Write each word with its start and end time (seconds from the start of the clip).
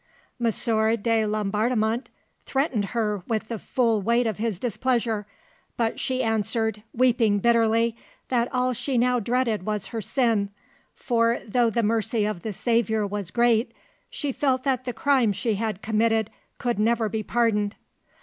M. 0.43 0.47
de 0.47 1.25
Laubardemont 1.27 2.07
threatened 2.47 2.85
her 2.85 3.21
with 3.27 3.49
the 3.49 3.59
full 3.59 4.01
weight 4.01 4.25
of 4.25 4.39
his 4.39 4.57
displeasure, 4.57 5.27
but 5.77 5.99
she 5.99 6.23
answered, 6.23 6.81
weeping 6.91 7.37
bitterly, 7.37 7.95
that 8.29 8.51
all 8.51 8.73
she 8.73 8.97
now 8.97 9.19
dreaded 9.19 9.63
was 9.63 9.89
her 9.93 10.01
sin, 10.01 10.49
for 10.95 11.37
though 11.47 11.69
the 11.69 11.83
mercy 11.83 12.25
of 12.25 12.41
the 12.41 12.51
Saviour 12.51 13.05
was 13.05 13.29
great, 13.29 13.75
she 14.09 14.31
felt 14.31 14.63
that 14.63 14.85
the 14.85 14.93
crime 14.93 15.31
she 15.33 15.53
had 15.53 15.83
committed 15.83 16.31
could 16.57 16.79
never 16.79 17.07
be 17.07 17.21
pardoned. 17.21 17.75